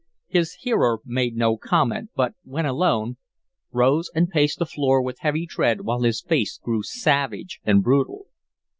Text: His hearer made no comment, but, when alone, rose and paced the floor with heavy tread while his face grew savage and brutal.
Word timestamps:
His 0.29 0.53
hearer 0.61 0.99
made 1.05 1.35
no 1.35 1.57
comment, 1.57 2.09
but, 2.15 2.33
when 2.43 2.65
alone, 2.65 3.17
rose 3.71 4.09
and 4.15 4.27
paced 4.31 4.57
the 4.57 4.65
floor 4.65 4.99
with 4.99 5.19
heavy 5.19 5.45
tread 5.45 5.81
while 5.81 6.01
his 6.01 6.23
face 6.23 6.57
grew 6.57 6.81
savage 6.81 7.59
and 7.65 7.83
brutal. 7.83 8.25